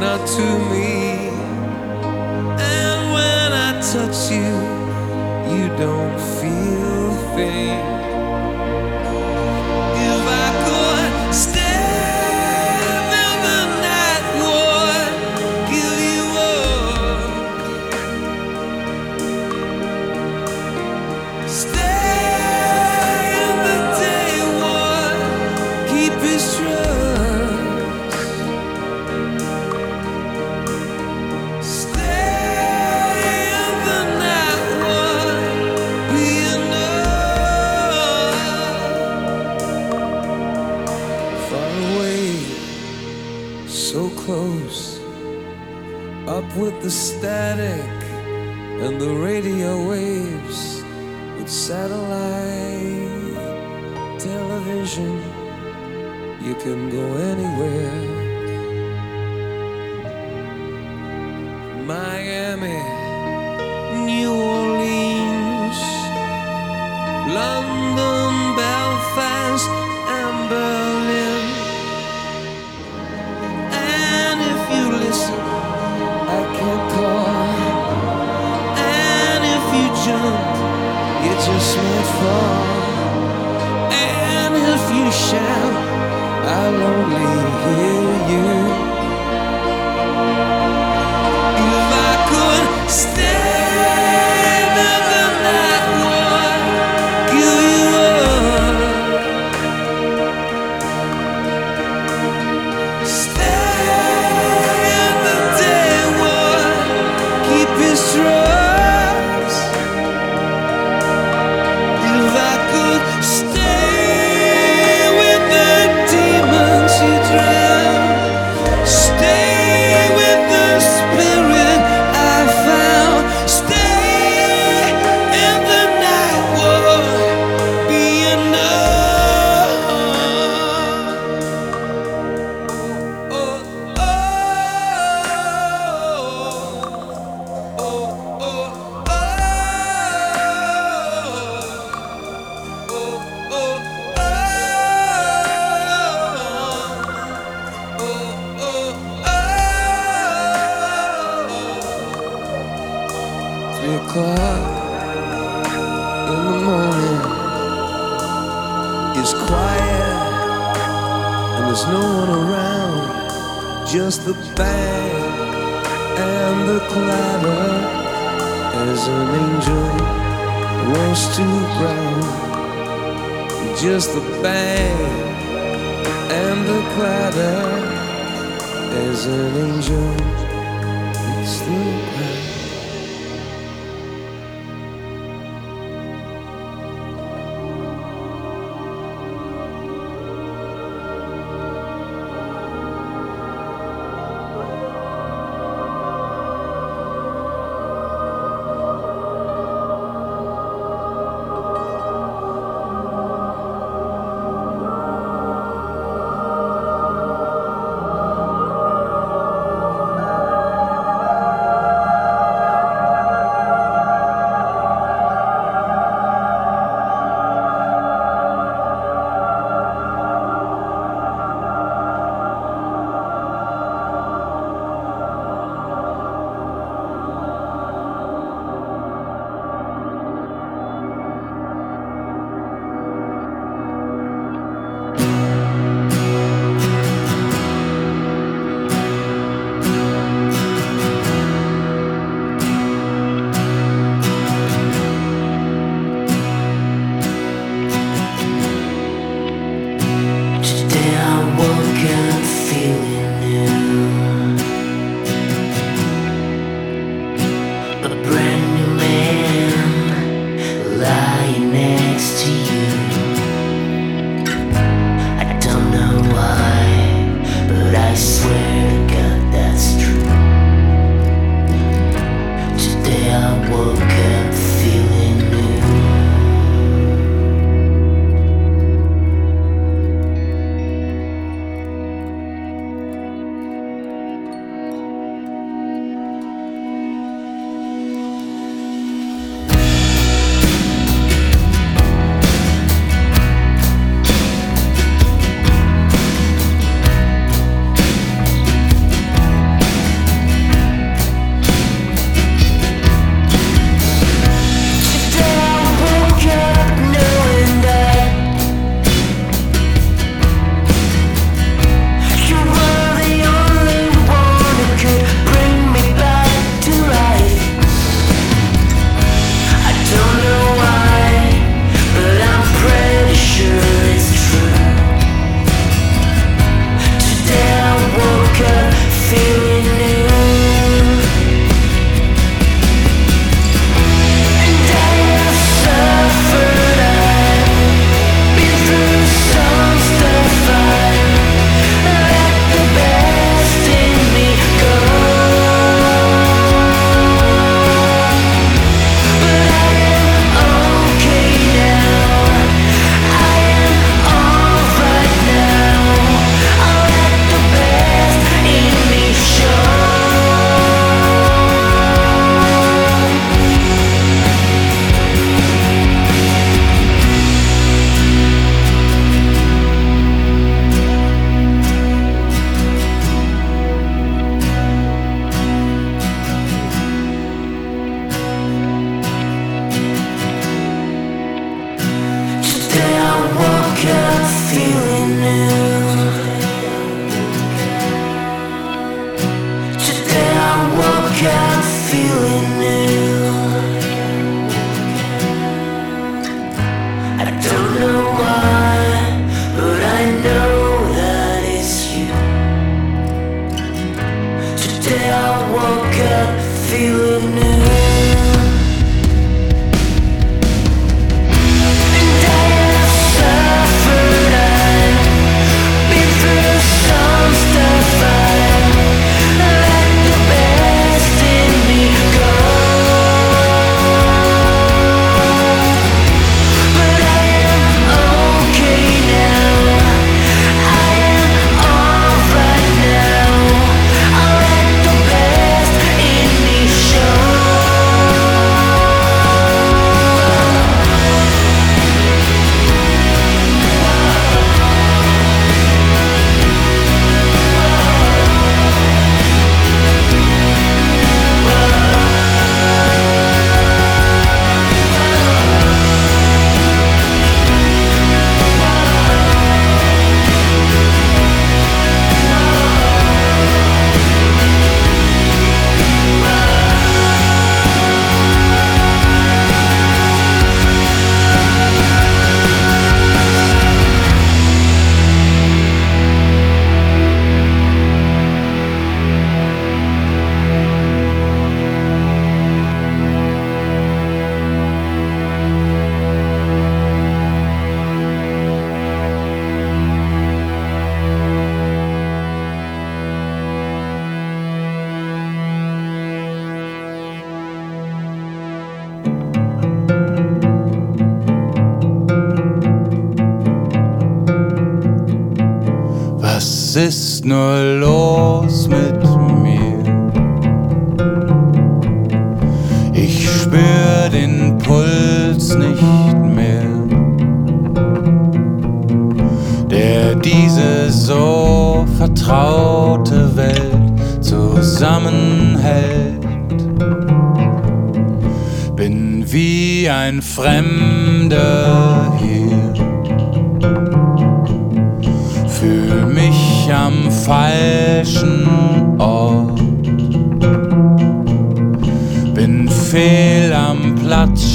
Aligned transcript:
not 0.00 0.26
to 0.26 0.46
me. 0.70 1.28
And 2.58 3.00
when 3.14 3.52
I 3.52 3.80
touch 3.92 4.30
you, 4.30 4.52
you 5.54 5.68
don't 5.76 6.18
feel 6.38 7.34
things. 7.36 8.03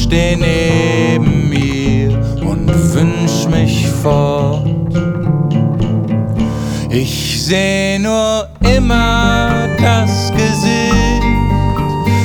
Steh 0.10 0.36
neben 0.36 1.50
mir 1.50 2.10
und 2.42 2.68
wünsch 2.94 3.48
mich 3.48 3.88
fort. 4.02 4.68
Ich 6.90 7.44
seh 7.46 8.00
nur 8.00 8.48
immer 8.62 9.68
das 9.80 10.32
Gesicht, 10.32 11.24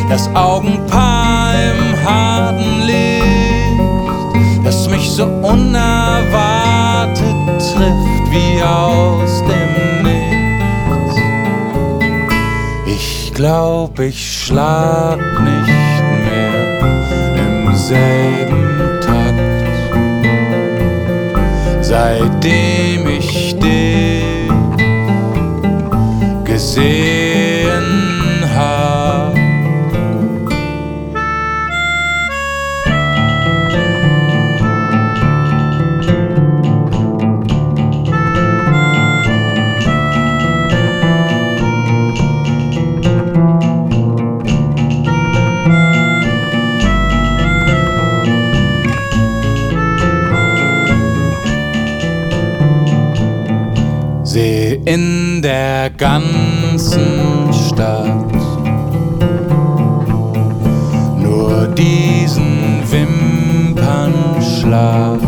das 0.09 0.31
Augenpaar 0.35 1.53
im 1.53 2.09
harten 2.09 2.87
Licht, 2.87 4.65
das 4.65 4.89
mich 4.89 5.11
so 5.11 5.25
unerwartet 5.25 7.15
trifft 7.59 8.25
wie 8.31 8.63
aus 8.63 9.43
dem 9.43 10.03
Nichts. 10.05 11.17
Ich 12.87 13.33
glaub, 13.35 13.99
ich 13.99 14.45
schlag 14.45 15.19
nicht 15.43 15.94
selben 17.85 19.01
Takt, 19.03 19.41
seitdem 21.83 22.84
ganzen 56.05 57.51
Stadt. 57.67 58.33
Nur 61.19 61.69
diesen 61.69 62.83
Wimpernschlag, 62.91 65.19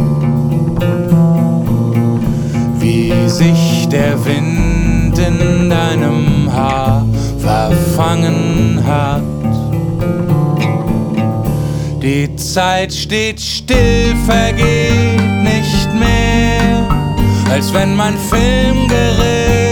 wie 2.78 3.10
sich 3.26 3.88
der 3.88 4.22
Wind 4.26 5.18
in 5.18 5.70
deinem 5.70 6.52
Haar 6.52 7.06
verfangen 7.38 8.82
hat. 8.86 9.22
Die 12.02 12.36
Zeit 12.36 12.92
steht 12.92 13.40
still, 13.40 14.14
vergeht 14.26 15.42
nicht 15.42 15.88
mehr 15.98 16.86
als 17.50 17.72
wenn 17.72 17.96
mein 17.96 18.18
Film 18.18 18.86
gerissen 18.88 19.65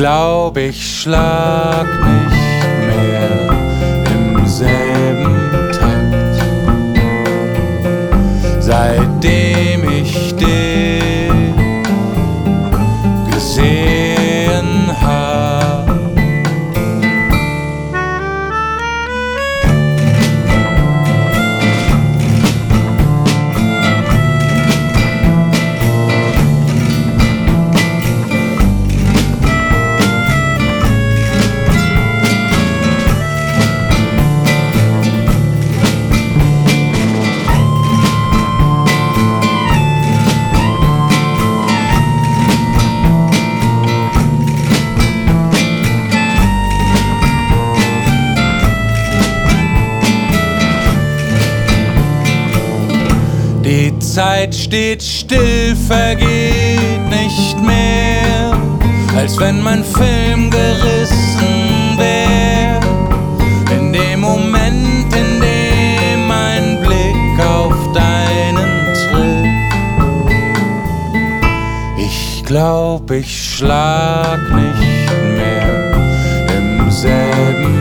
glaub, 0.00 0.56
ich 0.56 1.02
schlag 1.02 2.09
Zeit 54.20 54.54
steht 54.54 55.02
still, 55.02 55.74
vergeht 55.88 57.08
nicht 57.08 57.58
mehr, 57.58 58.52
als 59.16 59.40
wenn 59.40 59.62
mein 59.62 59.82
Film 59.82 60.50
gerissen 60.50 61.96
wäre. 61.96 62.80
In 63.74 63.94
dem 63.94 64.20
Moment, 64.20 65.10
in 65.14 65.40
dem 65.40 66.26
mein 66.26 66.82
Blick 66.82 67.46
auf 67.46 67.72
deinen 67.94 68.92
trifft, 68.92 69.72
ich 71.96 72.44
glaub, 72.44 73.10
ich 73.10 73.56
schlag 73.56 74.38
nicht 74.54 75.10
mehr 75.34 75.94
im 76.58 76.90
selben 76.90 77.79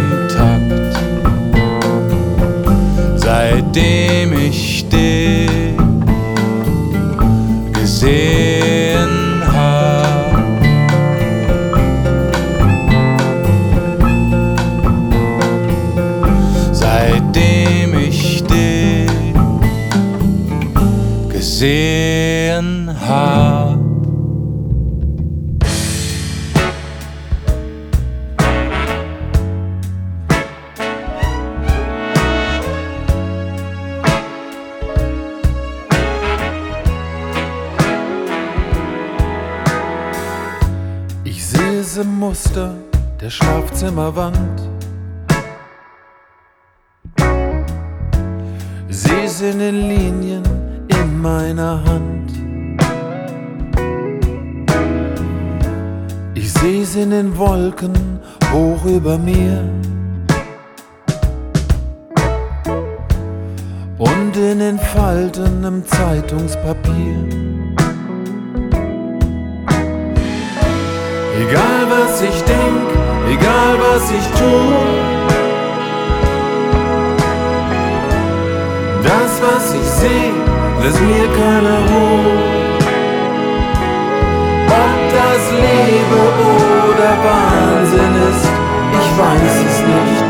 was 71.89 72.21
ich 72.21 72.43
denk, 72.43 72.87
egal 73.35 73.73
was 73.85 74.11
ich 74.11 74.25
tu. 74.37 74.53
Das, 79.03 79.31
was 79.45 79.73
ich 79.73 79.89
seh, 79.99 80.31
lässt 80.83 81.01
mir 81.01 81.27
keine 81.41 81.75
Ruhe. 81.89 82.37
Ob 84.85 84.99
das 85.17 85.43
Liebe 85.63 86.21
oder 86.89 87.11
Wahnsinn 87.27 88.13
ist, 88.29 88.47
ich 88.99 89.09
weiß 89.21 89.55
es 89.69 89.77
nicht. 89.93 90.29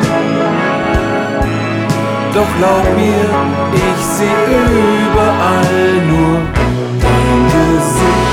Doch 2.33 2.51
glaub 2.57 2.85
mir, 2.95 3.27
ich 3.73 4.05
seh 4.15 4.39
überall 5.05 5.91
nur 6.07 6.39
dein 7.01 7.41
Gesicht. 7.53 8.28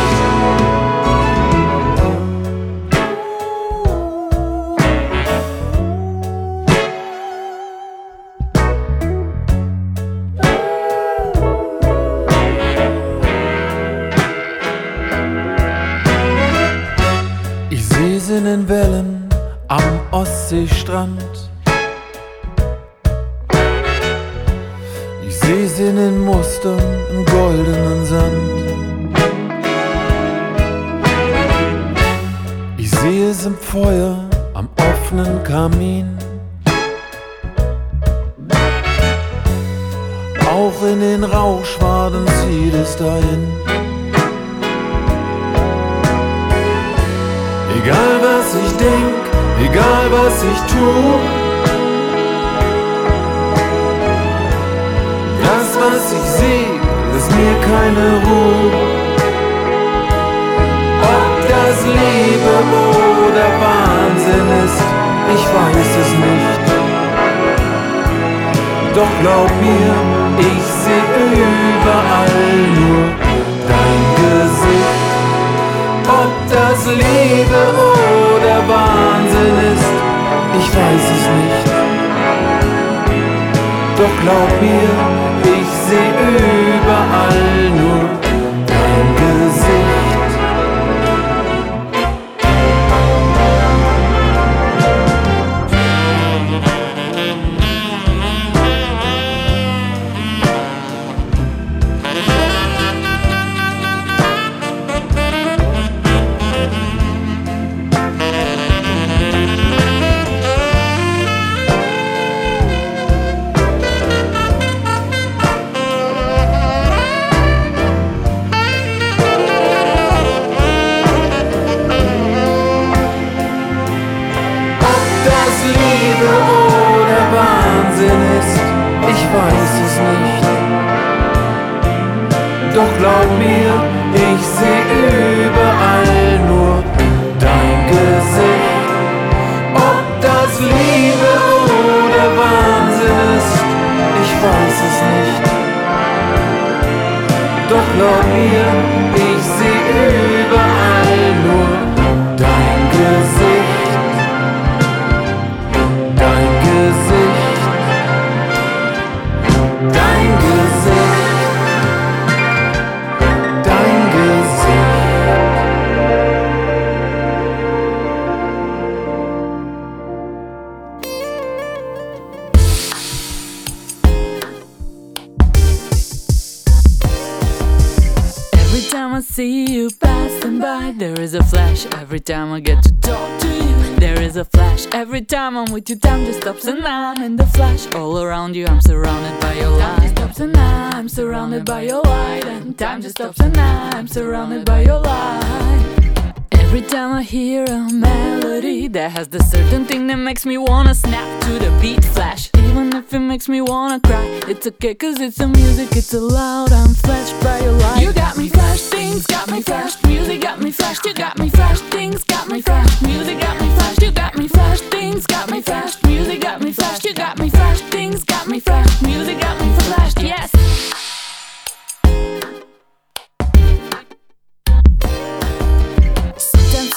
Time 182.37 182.53
I 182.53 182.61
get 182.61 182.83
to 182.83 182.93
talk 183.01 183.41
to 183.41 183.49
you, 183.49 183.97
there 183.97 184.21
is 184.21 184.37
a 184.37 184.45
flash. 184.45 184.85
Every 184.93 185.23
time 185.23 185.57
I'm 185.57 185.73
with 185.73 185.89
you, 185.89 185.97
time 185.97 186.27
just 186.27 186.43
stops 186.43 186.67
and 186.67 186.87
I'm 186.87 187.23
in 187.23 187.37
the 187.37 187.47
flash. 187.47 187.87
All 187.95 188.19
around 188.19 188.55
you, 188.55 188.67
I'm 188.67 188.83
surrounded 188.83 189.41
by 189.41 189.55
your 189.55 189.71
light. 189.71 189.97
Time 189.97 190.01
just 190.03 190.17
stops 190.17 190.41
and 190.41 190.57
I'm 190.57 191.09
surrounded 191.09 191.65
by 191.65 191.81
your 191.91 192.03
light. 192.03 192.45
And 192.45 192.79
time 192.79 193.01
just 193.01 193.15
stops 193.17 193.41
and 193.41 193.57
I'm 193.57 194.07
surrounded 194.07 194.67
by 194.67 194.83
your 194.83 195.01
light. 195.01 196.27
Every 196.53 196.83
time 196.83 197.11
I 197.15 197.23
hear 197.23 197.65
a 197.65 197.81
melody 197.91 198.89
that 198.89 199.13
has 199.13 199.29
the 199.29 199.43
certain 199.43 199.87
thing 199.87 200.07
that 200.09 200.19
makes 200.29 200.45
me 200.45 200.59
wanna 200.59 200.95
snap 200.95 201.29
to 201.45 201.53
the 201.59 201.71
beat 201.81 202.05
flash. 202.05 202.56
If 202.97 203.13
it 203.13 203.19
makes 203.19 203.47
me 203.47 203.61
wanna 203.61 204.01
cry, 204.01 204.25
it's 204.49 204.67
okay 204.67 204.95
cause 204.95 205.21
it's 205.21 205.37
the 205.37 205.47
music, 205.49 205.95
it's 205.95 206.15
loud, 206.15 206.73
I'm 206.73 206.95
flashed 206.95 207.39
by 207.43 207.61
your 207.61 207.73
light. 207.73 208.03
You 208.03 208.11
got 208.15 208.39
me 208.39 208.49
flashed, 208.49 208.85
things 208.85 209.27
got 209.27 209.51
me 209.51 209.61
flashed, 209.61 210.07
music 210.07 210.41
got 210.41 210.61
me 210.61 210.73
flashed, 210.73 211.05
you 211.05 211.13
got 211.13 211.39
me 211.39 211.51
flashed, 211.51 211.85
things 211.85 212.25
got 212.25 212.49
me 212.49 212.63
flashed, 212.63 213.03
music 213.03 213.39
got 213.39 213.61
me 213.61 213.69
flashed, 213.77 214.03
you 214.03 214.11
got 214.13 214.39
me 214.39 214.49
flashed, 214.49 214.85
things 214.85 215.27
got 215.27 215.51
me 215.51 215.61
flashed, 215.61 216.07
music 216.07 216.41
got 216.41 216.63
me 216.63 216.73
flashed, 216.73 217.05
you 217.05 217.13
got 217.13 217.39
me 217.39 217.51
flashed, 217.51 217.56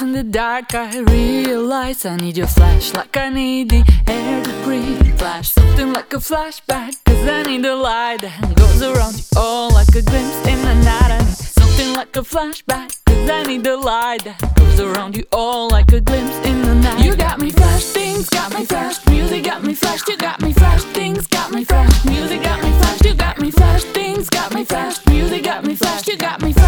in 0.09 0.15
the 0.15 0.23
dark 0.23 0.73
I 0.73 0.99
realize 1.01 2.03
I 2.03 2.15
need 2.15 2.35
your 2.37 2.47
flash 2.47 2.93
like 2.95 3.15
I 3.15 3.29
need 3.29 3.69
the 3.69 3.83
air 4.07 4.43
to 4.43 4.53
breathe. 4.63 5.19
Flash 5.19 5.49
something 5.49 5.93
like 5.93 6.11
a 6.13 6.17
flashback, 6.17 6.93
cause 7.05 7.27
I 7.27 7.43
need 7.43 7.63
the 7.63 7.75
light 7.75 8.21
that 8.21 8.55
goes 8.55 8.81
around 8.81 9.15
you 9.17 9.23
all 9.37 9.69
like 9.71 9.89
a 9.89 10.01
glimpse 10.01 10.39
in 10.47 10.59
the 10.67 10.75
night. 10.89 11.11
I 11.11 11.19
need 11.19 11.37
something 11.59 11.93
like 11.93 12.15
a 12.15 12.21
flashback, 12.21 12.89
cause 13.05 13.29
I 13.29 13.43
need 13.43 13.63
the 13.63 13.77
light 13.77 14.23
that 14.23 14.39
goes 14.55 14.79
around 14.79 15.15
you 15.15 15.25
all 15.31 15.69
like 15.69 15.91
a 15.91 16.01
glimpse 16.01 16.37
in 16.47 16.61
the 16.63 16.75
night. 16.75 17.05
You 17.05 17.15
got 17.15 17.39
me 17.39 17.51
flash, 17.51 17.83
things 17.83 18.29
got 18.29 18.51
me 18.57 18.65
flash, 18.65 19.05
music 19.07 19.43
got 19.43 19.63
me 19.63 19.75
flash, 19.75 20.07
you 20.07 20.17
got 20.17 20.41
me 20.41 20.53
flash, 20.53 20.83
things 20.97 21.27
got 21.27 21.51
me 21.51 21.63
flash, 21.65 22.05
music 22.05 22.41
got 22.41 22.63
me 22.63 22.71
flash, 22.79 23.01
you 23.05 23.13
got 23.13 23.39
me 23.39 23.51
flash, 23.51 23.83
things 23.97 24.29
got 24.29 24.53
me 24.55 24.63
flash, 24.65 25.05
music 25.05 25.43
got 25.43 25.63
me 25.65 25.75
flash, 25.75 26.07
you 26.07 26.17
got 26.17 26.41
me 26.41 26.53
flash, 26.53 26.58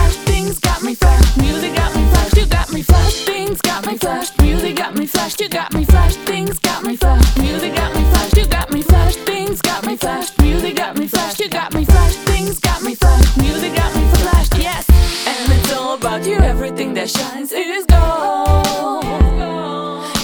music 5.21 5.21
got 5.21 5.21
me 5.21 5.21
flash, 5.21 5.39
you 5.39 5.49
got 5.49 5.73
me 5.73 5.85
flash, 5.85 6.15
things 6.15 6.59
got 6.59 6.83
me 6.83 6.95
flash, 6.95 7.37
music 7.37 7.75
got 7.75 7.93
me 7.95 8.03
flash, 8.05 8.33
you 8.35 8.47
got 8.47 8.71
me 8.71 8.81
flash, 8.81 9.15
things 9.17 9.61
got 9.61 9.85
me 9.85 9.95
flash, 9.95 10.37
music 10.39 10.75
got 10.75 10.97
me 10.97 11.07
flash, 11.07 11.39
you 11.39 11.47
got 11.49 11.73
me 11.73 11.85
flash, 11.85 12.15
things 12.15 12.59
got 12.59 12.81
me 12.81 12.95
flash, 12.95 13.37
music 13.37 13.75
got 13.75 13.95
me 13.95 14.07
flash, 14.15 14.49
yes. 14.57 14.89
And 15.27 15.51
it's 15.53 15.71
all 15.73 15.93
about 15.93 16.25
you, 16.25 16.37
everything 16.37 16.95
that 16.95 17.09
shines 17.09 17.51
is 17.51 17.85
gold. 17.85 19.05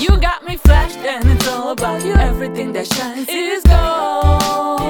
You 0.02 0.18
got 0.20 0.44
me 0.48 0.58
flashed, 0.58 0.98
and 0.98 1.30
it's 1.30 1.48
all 1.48 1.72
about 1.72 2.04
you, 2.04 2.14
everything 2.14 2.74
that 2.74 2.88
shines 2.88 3.30
is 3.30 3.64
gold. 3.64 4.82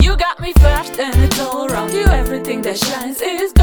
You 0.00 0.16
got 0.16 0.40
me 0.40 0.54
flashed, 0.54 0.98
and 0.98 1.14
it's 1.24 1.38
all 1.40 1.70
around 1.70 1.92
you, 1.92 2.06
everything 2.06 2.62
that 2.62 2.78
shines 2.78 3.20
is 3.20 3.52
gold. 3.52 3.57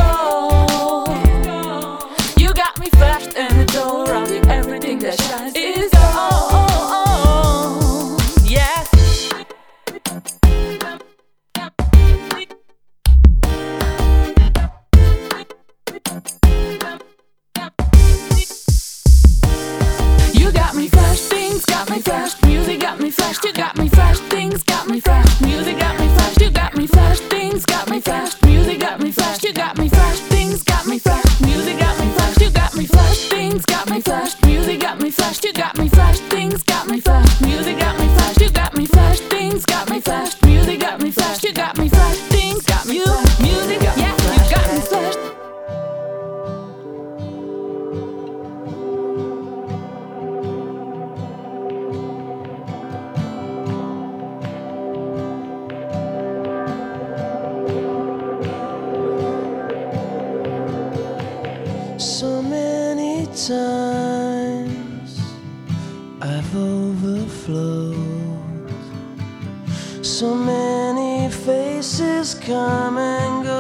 Got 24.86 24.94
me 24.94 25.00
flashed, 25.00 25.42
music 25.42 25.80
got 25.80 26.00
me 26.00 26.08
flashed, 26.10 26.42
you 26.42 26.52
got 26.52 26.78
me 26.78 26.86
flashed, 26.86 27.24
things 27.24 27.66
got 27.66 27.90
me 27.90 28.00
flashed, 28.00 28.46
music 28.46 28.80
got 28.80 29.00
me 29.00 29.12
flashed, 29.12 29.44
you 29.44 29.52
got 29.52 29.78
me 29.80 29.90
flashed, 29.90 30.22
things 30.24 30.62
got 30.62 30.86
me 30.86 31.00
flashed, 31.00 31.42
music 31.42 31.80
got 31.80 32.00
me 32.00 32.12
flashed, 32.12 32.42
you 32.42 32.52
got 32.52 32.76
me 32.76 32.86
flashed, 32.86 33.32
things 33.32 33.66
got 33.66 33.90
me 33.90 34.00
flashed, 34.00 34.46
music 34.46 34.80
got 34.80 35.02
me 35.02 35.10
flashed, 35.10 35.44
you 35.44 35.54
got 35.54 35.76
me 35.80 35.90
flashed, 35.90 36.22
things 36.24 36.62
got 36.62 36.88
me 36.88 37.00
flashed, 37.00 37.42
music 37.42 37.85
come 72.46 73.00
and 73.00 73.44
go. 73.44 73.56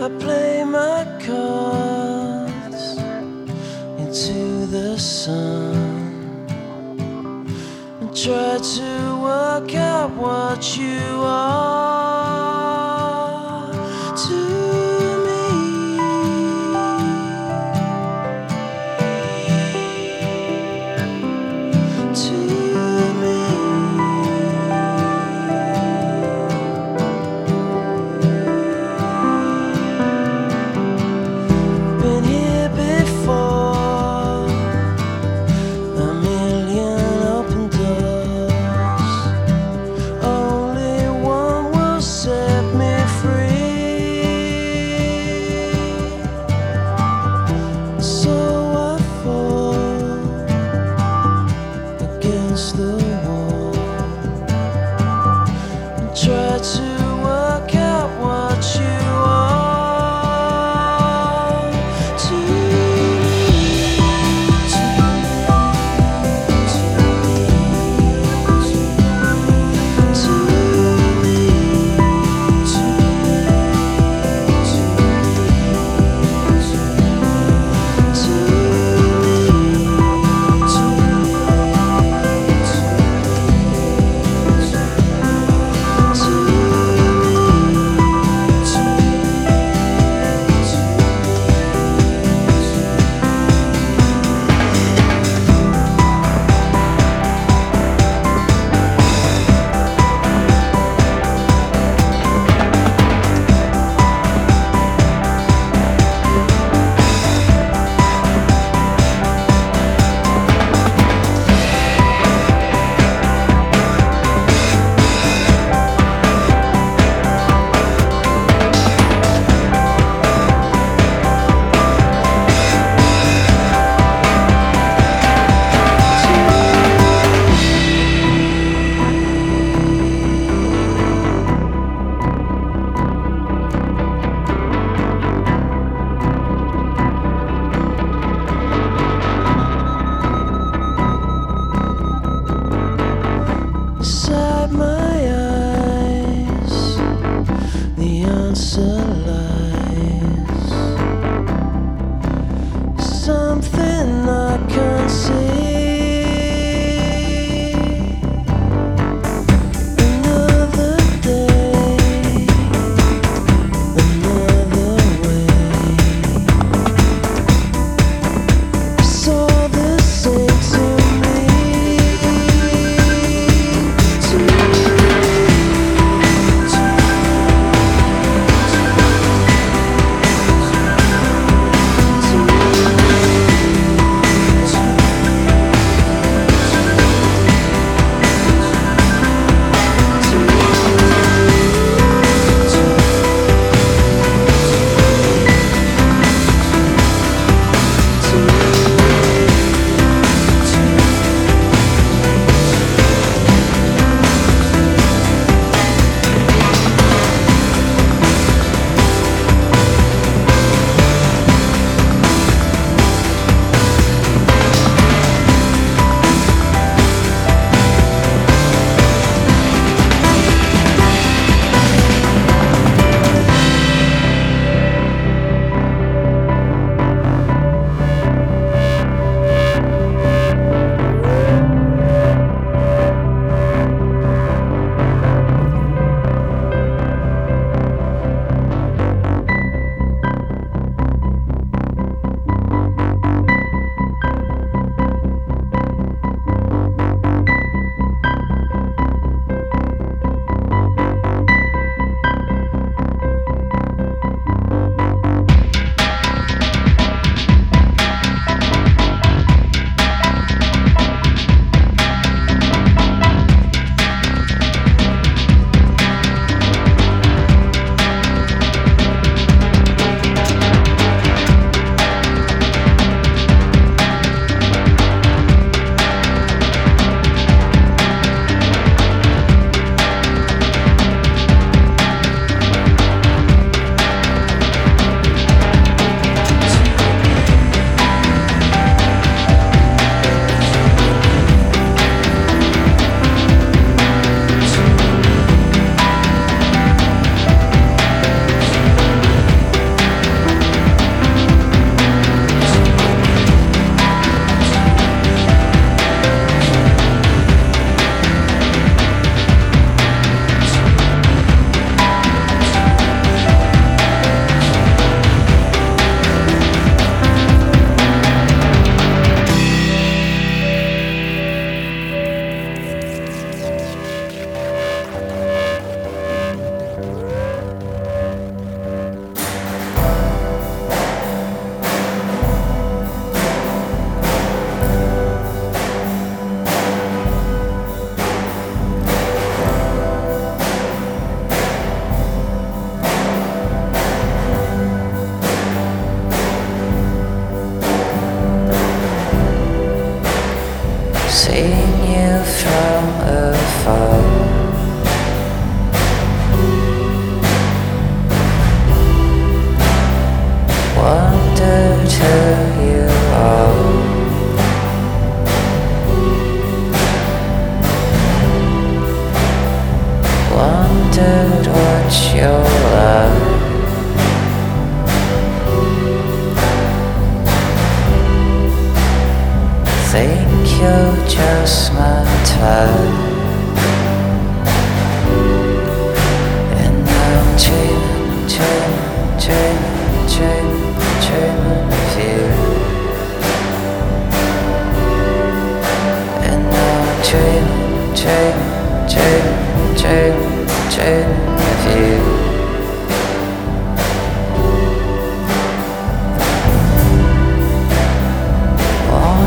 I 0.00 0.08
play 0.18 0.64
my 0.64 1.04
cards 1.26 2.96
into 3.98 4.66
the 4.66 4.98
sun 4.98 6.46
and 8.00 8.16
try 8.16 8.58
to 8.76 9.18
work 9.22 9.74
out 9.74 10.10
what 10.12 10.78
you 10.78 11.20
are 11.22 12.53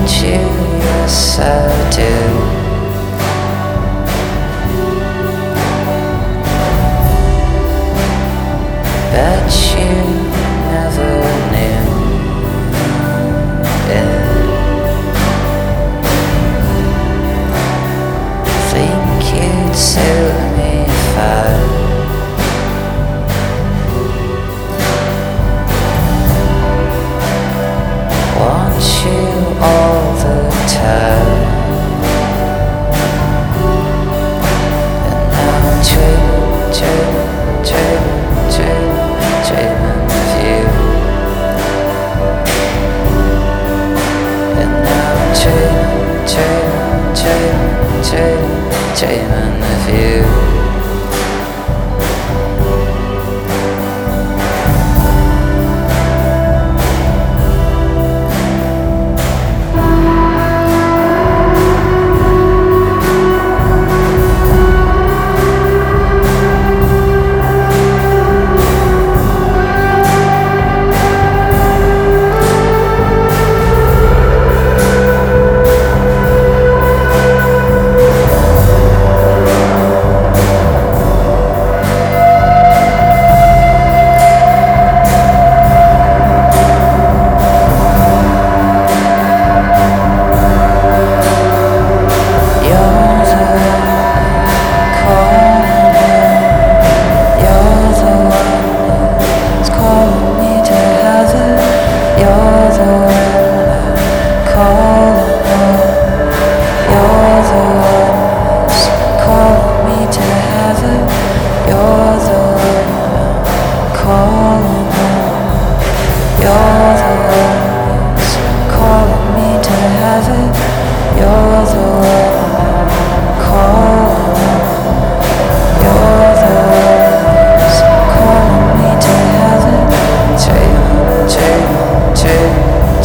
Yes 0.09 1.37
I 1.39 1.89
do. 1.91 2.66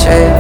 change 0.05 0.32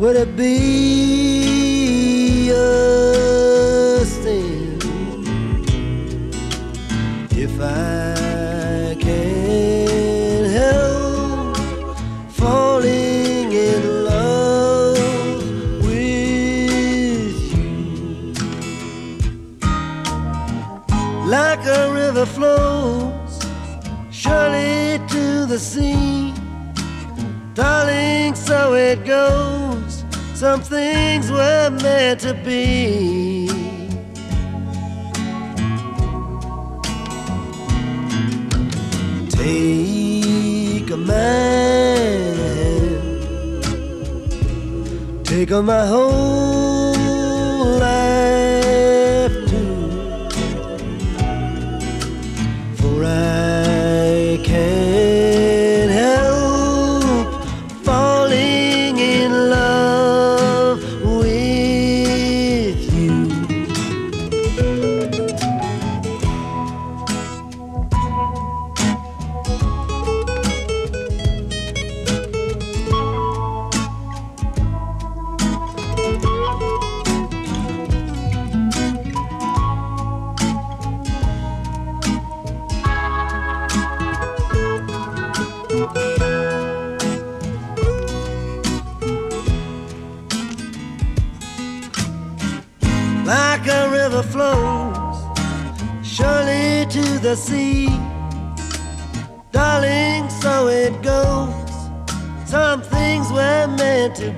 Would 0.00 0.16
it 0.16 0.34
be 0.34 0.50
a 2.48 4.02
sin 4.06 4.78
if 7.36 7.60
I 7.60 8.96
can't 8.98 10.46
help 10.46 11.54
falling 12.30 13.52
in 13.52 14.04
love 14.06 14.96
with 15.84 17.36
you? 17.52 18.32
Like 21.26 21.62
a 21.66 21.92
river 21.92 22.24
flows 22.24 23.44
surely 24.10 24.98
to 25.08 25.44
the 25.44 25.58
sea. 25.58 26.32
Darling, 27.52 28.34
so 28.34 28.72
it 28.72 29.04
goes. 29.04 29.49
Some 30.40 30.62
things 30.62 31.30
were 31.30 31.68
meant 31.82 32.20
to 32.20 32.32
be. 32.32 33.46
Take 39.28 40.90
a 40.90 40.96
man, 40.96 42.38
take 45.24 45.52
on 45.52 45.66
my 45.66 45.84
whole 45.84 46.59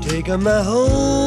take 0.03 0.27
my 0.39 0.61
whole 0.61 1.22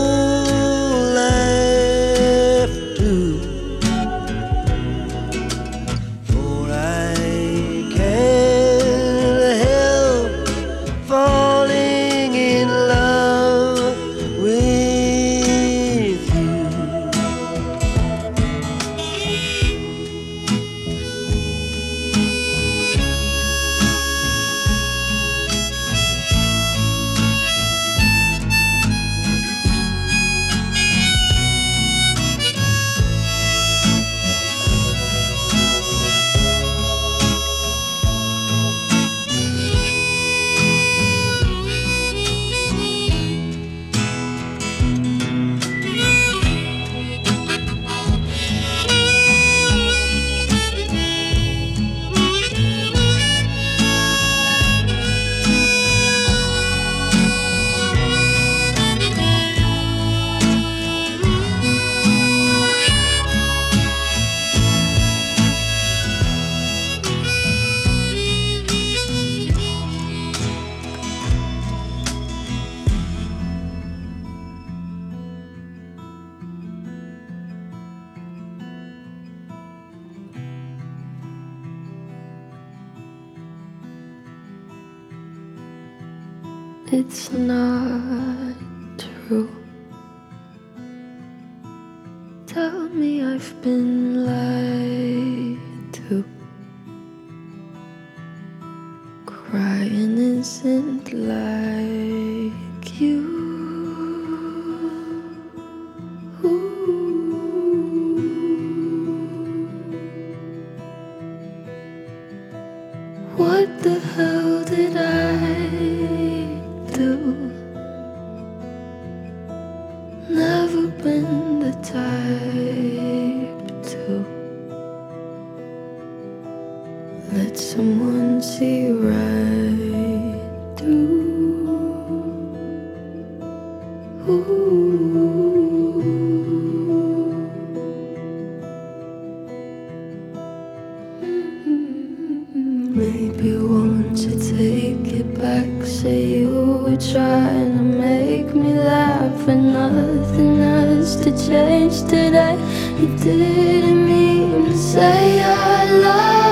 were 146.57 146.97
trying 146.97 147.77
to 147.77 147.83
make 147.83 148.55
me 148.55 148.73
laugh 148.75 149.49
and 149.49 149.73
nothing 149.73 150.61
else 150.61 151.17
to 151.17 151.31
change 151.49 152.03
today. 152.03 152.57
You 152.99 153.09
didn't 153.19 154.07
mean 154.07 154.67
to 154.67 154.77
say 154.77 155.43
I 155.43 155.91
love. 155.93 156.46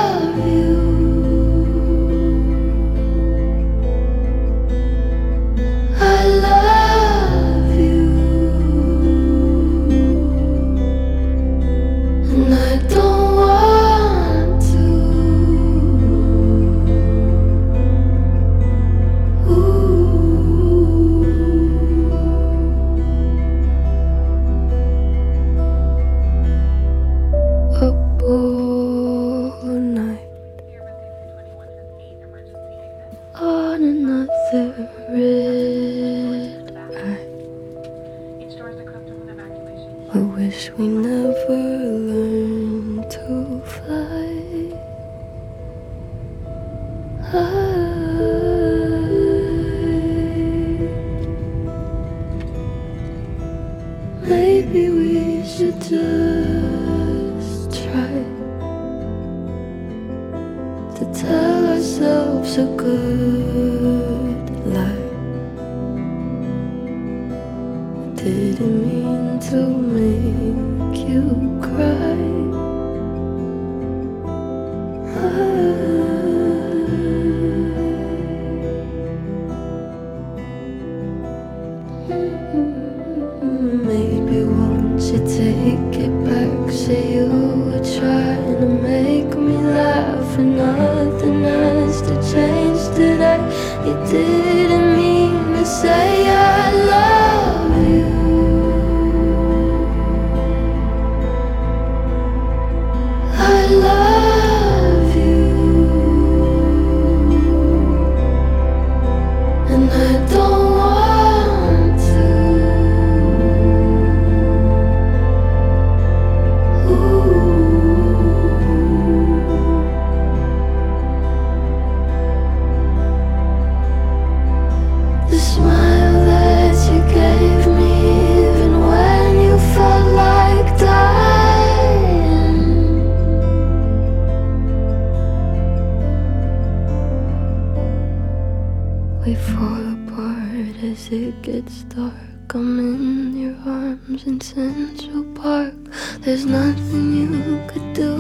There's 146.24 146.46
nothing 146.46 147.12
you 147.12 147.60
could 147.68 147.92
do 147.92 148.13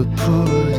we'll 0.00 0.16
put 0.16 0.69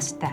we 0.00 0.29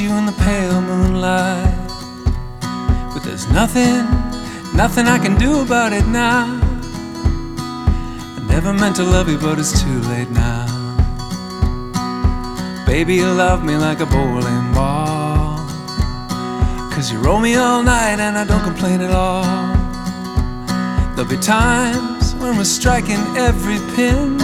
you 0.00 0.10
in 0.16 0.24
the 0.24 0.32
pale 0.32 0.80
moonlight. 0.80 1.88
But 3.12 3.22
there's 3.22 3.46
nothing, 3.48 4.06
nothing 4.74 5.06
I 5.06 5.18
can 5.18 5.36
do 5.36 5.60
about 5.60 5.92
it 5.92 6.06
now. 6.06 6.58
I 8.36 8.40
never 8.48 8.72
meant 8.72 8.96
to 8.96 9.02
love 9.02 9.28
you, 9.28 9.36
but 9.36 9.58
it's 9.58 9.82
too 9.82 10.00
late 10.12 10.30
now. 10.30 10.66
Baby, 12.86 13.16
you 13.16 13.30
love 13.30 13.62
me 13.62 13.76
like 13.76 14.00
a 14.00 14.06
bowling 14.06 14.72
ball. 14.72 15.58
Cause 16.92 17.12
you 17.12 17.18
roll 17.18 17.40
me 17.40 17.56
all 17.56 17.82
night 17.82 18.20
and 18.20 18.38
I 18.38 18.44
don't 18.44 18.64
complain 18.64 19.00
at 19.02 19.10
all. 19.10 19.44
There'll 21.14 21.30
be 21.30 21.36
times 21.36 22.34
when 22.36 22.56
we're 22.56 22.64
striking 22.64 23.20
every 23.36 23.78
pin. 23.94 24.38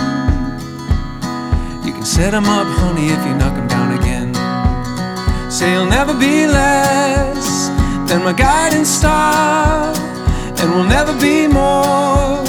You 1.86 1.92
can 1.92 2.04
set 2.04 2.34
'em 2.34 2.44
up, 2.44 2.66
honey, 2.78 3.08
if 3.08 3.24
you 3.26 3.34
knock 3.34 3.54
'em 3.56 3.68
down 3.68 3.92
again. 3.98 4.35
Say 5.56 5.72
you'll 5.72 5.86
never 5.86 6.12
be 6.12 6.46
less 6.46 7.68
than 8.10 8.22
my 8.22 8.34
guiding 8.34 8.84
star, 8.84 9.90
and 10.58 10.70
we'll 10.74 10.84
never 10.84 11.18
be 11.18 11.46
more 11.46 12.44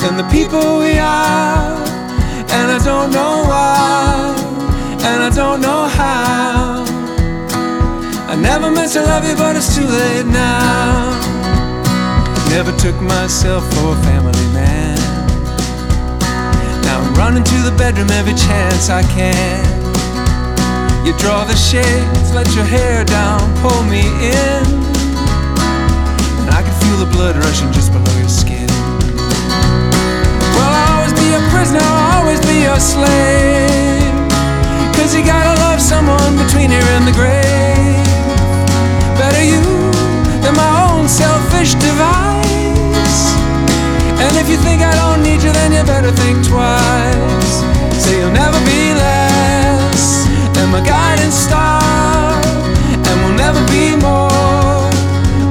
than 0.00 0.16
the 0.16 0.26
people 0.32 0.78
we 0.78 0.96
are. 0.96 1.76
And 2.56 2.72
I 2.72 2.80
don't 2.82 3.10
know 3.10 3.44
why, 3.44 4.32
and 5.08 5.22
I 5.24 5.28
don't 5.28 5.60
know 5.60 5.88
how. 5.88 6.86
I 8.32 8.34
never 8.34 8.70
meant 8.70 8.92
to 8.92 9.02
love 9.02 9.28
you, 9.28 9.36
but 9.36 9.54
it's 9.54 9.76
too 9.76 9.84
late 9.84 10.24
now. 10.24 11.20
Never 12.48 12.72
took 12.78 12.98
myself 13.02 13.62
for 13.74 13.92
a 13.92 14.02
family 14.08 14.48
man. 14.56 14.96
Now 16.80 17.02
I'm 17.02 17.14
running 17.14 17.44
to 17.44 17.56
the 17.68 17.74
bedroom 17.76 18.08
every 18.08 18.32
chance 18.32 18.88
I 18.88 19.02
can. 19.02 19.67
You 21.06 21.16
draw 21.16 21.44
the 21.44 21.56
shades, 21.56 22.32
let 22.34 22.46
your 22.54 22.64
hair 22.64 23.04
down, 23.04 23.40
pull 23.62 23.82
me 23.84 24.02
in. 24.20 24.62
And 26.40 26.50
I 26.50 26.60
can 26.62 26.74
feel 26.82 26.98
the 26.98 27.10
blood 27.10 27.36
rushing 27.36 27.72
just 27.72 27.92
below 27.92 28.14
your 28.18 28.28
skin. 28.28 28.68
Well, 30.56 30.72
I'll 30.74 30.98
always 30.98 31.14
be 31.14 31.28
a 31.32 31.42
prisoner, 31.54 31.80
I'll 31.80 32.20
always 32.20 32.40
be 32.44 32.66
your 32.68 32.80
slave. 32.80 34.12
Cause 34.98 35.14
you 35.14 35.24
gotta 35.24 35.54
love 35.60 35.80
someone 35.80 36.36
between 36.36 36.68
here 36.70 36.88
and 36.98 37.06
the 37.06 37.14
grave. 37.16 38.04
Better 39.16 39.42
you 39.42 39.62
than 40.42 40.54
my 40.54 40.72
own 40.90 41.08
selfish 41.08 41.74
device. 41.74 43.32
And 44.18 44.36
if 44.36 44.50
you 44.50 44.58
think 44.58 44.82
I 44.82 44.92
don't 45.00 45.22
need 45.22 45.42
you, 45.42 45.52
then 45.52 45.72
you 45.72 45.82
better 45.84 46.10
think 46.10 46.44
twice. 46.46 47.64
Say 48.02 48.20
you'll 48.20 48.32
never 48.32 48.58
be 48.66 48.87
than 50.68 50.82
my 50.82 50.86
guiding 50.86 51.30
star, 51.30 51.82
and 52.92 53.24
we'll 53.24 53.36
never 53.36 53.60
be 53.68 53.96
more 53.96 54.90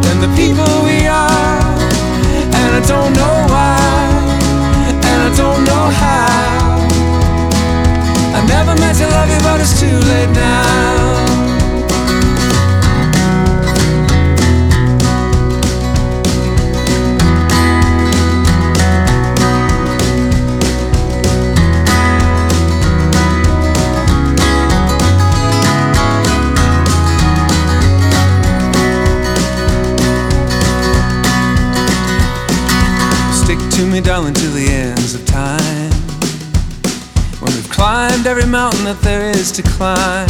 than 0.03 0.21
the 0.21 0.31
people 0.35 0.67
we 0.83 1.07
are. 1.07 1.59
And 2.59 2.75
I 2.75 2.81
don't 2.87 3.13
know 3.13 3.35
why, 3.49 3.77
and 4.91 5.19
I 5.27 5.35
don't 5.35 5.63
know 5.63 5.85
how. 6.01 6.87
I 8.35 8.45
never 8.47 8.75
meant 8.79 8.97
to 8.99 9.07
love 9.07 9.29
you, 9.29 9.39
but 9.41 9.59
it's 9.59 9.79
too 9.79 9.97
late 10.09 10.31
now. 10.33 11.26
To 33.77 33.85
me, 33.85 34.01
darling, 34.01 34.33
till 34.33 34.51
the 34.53 34.67
ends 34.67 35.13
of 35.13 35.23
time. 35.27 35.91
When 37.39 37.53
we've 37.53 37.69
climbed 37.69 38.25
every 38.25 38.47
mountain 38.47 38.83
that 38.85 38.99
there 39.01 39.29
is 39.29 39.51
to 39.51 39.61
climb, 39.61 40.25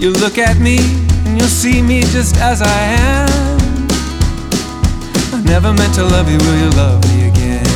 you 0.00 0.16
look 0.16 0.38
at 0.38 0.56
me 0.56 0.78
and 1.26 1.36
you'll 1.36 1.52
see 1.52 1.82
me 1.82 2.00
just 2.00 2.38
as 2.40 2.62
I 2.62 2.80
am. 2.96 3.28
I 5.36 5.42
never 5.44 5.70
meant 5.74 5.92
to 6.00 6.04
love 6.04 6.32
you, 6.32 6.38
will 6.38 6.58
you 6.64 6.70
love 6.80 7.04
me 7.12 7.28
again? 7.28 7.68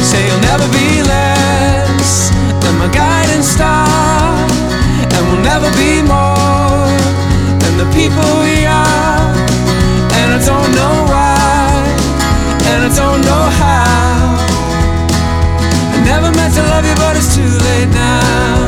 Say 0.00 0.24
you'll 0.32 0.46
never 0.48 0.64
be 0.72 1.04
less 1.04 2.32
than 2.64 2.74
my 2.80 2.88
guiding 2.88 3.44
star, 3.44 4.32
and 5.12 5.20
we'll 5.28 5.44
never 5.44 5.68
be 5.76 6.00
more 6.00 6.88
than 7.60 7.72
the 7.76 7.88
people 7.92 8.24
we 8.40 8.64
are. 8.64 9.19
And 10.30 10.40
I 10.40 10.46
don't 10.46 10.72
know 10.78 10.94
why, 11.10 11.66
and 12.70 12.84
I 12.84 12.90
don't 12.94 13.20
know 13.22 13.44
how. 13.60 14.36
I 15.94 16.04
never 16.04 16.30
meant 16.30 16.54
to 16.54 16.62
love 16.62 16.84
you, 16.86 16.94
but 16.94 17.16
it's 17.16 17.34
too 17.34 17.50
late 17.66 17.88
now. 17.88 18.60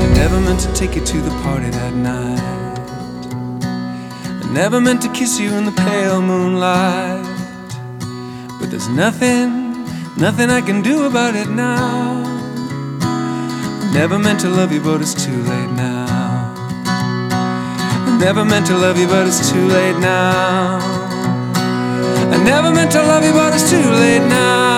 I 0.00 0.14
never 0.14 0.40
meant 0.40 0.60
to 0.60 0.72
take 0.72 0.94
you 0.96 1.04
to 1.04 1.20
the 1.20 1.30
party 1.42 1.68
that 1.68 1.92
night. 1.92 2.40
I 4.42 4.52
never 4.54 4.80
meant 4.80 5.02
to 5.02 5.10
kiss 5.12 5.38
you 5.38 5.52
in 5.52 5.66
the 5.66 5.72
pale 5.72 6.22
moonlight. 6.22 7.26
But 8.58 8.70
there's 8.70 8.88
nothing, 8.88 9.84
nothing 10.16 10.48
I 10.48 10.62
can 10.62 10.80
do 10.80 11.04
about 11.04 11.34
it 11.34 11.50
now. 11.50 12.22
I 13.02 13.90
never 13.92 14.18
meant 14.18 14.40
to 14.40 14.48
love 14.48 14.72
you, 14.72 14.80
but 14.80 15.02
it's 15.02 15.12
too 15.12 15.42
late 15.42 15.72
now. 15.72 16.01
Never 18.22 18.44
meant 18.44 18.68
to 18.68 18.78
love 18.78 18.96
you, 18.98 19.08
but 19.08 19.26
it's 19.26 19.50
too 19.50 19.66
late 19.66 19.98
now. 19.98 20.78
I 22.30 22.40
never 22.44 22.70
meant 22.70 22.92
to 22.92 23.02
love 23.02 23.24
you, 23.24 23.32
but 23.32 23.52
it's 23.52 23.68
too 23.68 23.82
late 23.82 24.24
now. 24.28 24.71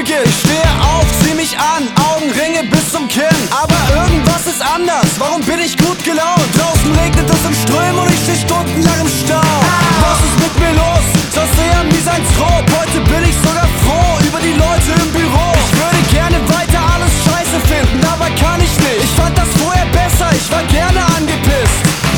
Beginnt. 0.00 0.26
Ich 0.26 0.40
stehe 0.40 0.70
auf, 0.80 1.04
zieh 1.22 1.34
mich 1.34 1.52
an, 1.58 1.88
Augenringe 2.08 2.64
bis 2.70 2.92
zum 2.92 3.06
Kinn. 3.08 3.40
Aber 3.50 3.76
irgendwas 3.94 4.46
ist 4.46 4.62
anders, 4.62 5.06
warum 5.18 5.40
bin 5.42 5.60
ich 5.60 5.76
gut 5.76 6.02
gelaunt? 6.04 6.48
Draußen 6.56 6.92
regnet 6.96 7.28
es 7.28 7.44
im 7.44 7.54
Strömen 7.54 7.98
und 7.98 8.10
ich 8.10 8.20
steh 8.20 8.36
stundenlang 8.36 9.00
im 9.00 9.08
Stau. 9.08 9.52
Was 10.00 10.18
ist 10.24 10.36
mit 10.40 10.54
mir 10.60 10.72
los? 10.72 11.04
Das 11.34 11.48
sehr 11.56 11.84
Misanthrop. 11.84 12.64
Heute 12.80 13.00
bin 13.12 13.22
ich 13.28 13.36
sogar 13.44 13.68
froh 13.84 14.16
über 14.26 14.40
die 14.40 14.56
Leute 14.56 14.90
im 15.04 15.10
Büro. 15.12 15.48
Ich 15.68 15.72
würde 15.76 16.00
gerne 16.10 16.38
weiter 16.48 16.80
alles 16.80 17.12
scheiße 17.24 17.58
finden, 17.68 18.00
aber 18.06 18.28
kann 18.40 18.60
ich 18.60 18.74
nicht. 18.80 19.04
Ich 19.04 19.12
fand 19.20 19.36
das 19.36 19.48
vorher 19.60 19.86
besser, 19.92 20.28
ich 20.32 20.50
war 20.50 20.62
gerne 20.64 21.00
angepisst. 21.16 22.09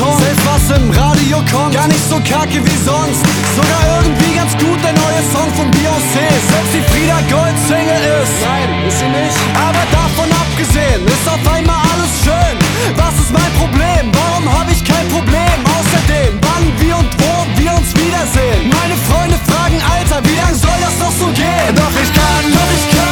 Beton. 0.00 0.18
Selbst 0.18 0.46
was 0.46 0.76
im 0.76 0.90
Radio 0.90 1.38
kommt, 1.52 1.74
gar 1.74 1.86
nicht 1.88 2.08
so 2.08 2.16
kacke 2.16 2.64
wie 2.64 2.78
sonst. 2.84 3.20
Sogar 3.56 4.00
irgendwie 4.00 4.34
ganz 4.34 4.52
gut 4.56 4.80
der 4.82 4.92
neue 4.92 5.22
Song 5.32 5.48
von 5.54 5.70
Beyoncé. 5.70 6.24
Selbst 6.24 6.72
die 6.74 6.84
Frieda 6.90 7.20
Gold 7.28 7.56
Single 7.68 8.04
ist. 8.20 8.34
Nein, 8.44 8.86
ist 8.88 8.98
sie 8.98 9.08
nicht. 9.08 9.36
Aber 9.54 9.84
davon 9.92 10.28
abgesehen 10.32 11.04
ist 11.06 11.26
auf 11.28 11.44
einmal 11.52 11.80
alles 11.92 12.12
schön. 12.24 12.56
Was 12.96 13.14
ist 13.20 13.32
mein 13.32 13.52
Problem? 13.60 14.10
Warum 14.12 14.44
habe 14.48 14.72
ich 14.72 14.82
kein 14.84 15.06
Problem? 15.08 15.56
Außerdem, 15.68 16.40
wann, 16.40 16.64
wie 16.80 16.92
und 16.92 17.10
wo 17.20 17.32
wir 17.60 17.72
uns 17.76 17.92
wiedersehen. 17.94 18.72
Meine 18.72 18.96
Freunde 19.08 19.36
fragen, 19.48 19.78
Alter, 19.84 20.24
wie 20.24 20.36
lang 20.36 20.54
soll 20.54 20.78
das 20.80 20.96
noch 20.98 21.12
so 21.12 21.26
gehen? 21.32 21.72
Doch 21.76 21.94
ich 22.00 22.12
kann, 22.12 22.44
doch 22.52 22.70
ich 22.72 22.86
kann 22.96 23.09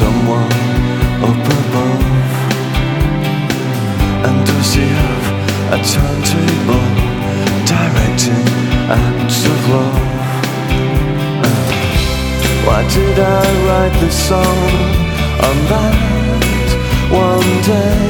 someone 0.00 0.52
up 1.28 1.44
above? 1.60 2.04
And 4.26 4.36
does 4.48 4.70
he 4.78 4.86
have 5.02 5.26
a 5.76 5.78
turntable 5.94 6.88
directing 7.72 8.46
acts 8.98 9.40
of 9.52 9.60
love? 9.74 10.06
Uh, 11.44 11.62
Why 12.66 12.80
did 12.96 13.16
I 13.18 13.44
write 13.66 13.96
this 14.02 14.18
song 14.28 14.60
on 15.48 15.56
that 15.72 15.96
one 17.26 17.52
day? 17.72 18.00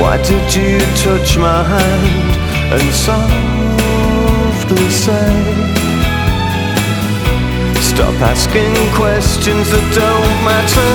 Why 0.00 0.14
did 0.30 0.46
you 0.58 0.72
touch 1.06 1.30
my 1.46 1.60
hand 1.72 2.30
and 2.74 2.86
softly 3.06 4.88
say? 5.04 5.89
Stop 7.90 8.14
asking 8.22 8.72
questions 8.94 9.68
that 9.72 9.86
don't 9.92 10.38
matter 10.46 10.90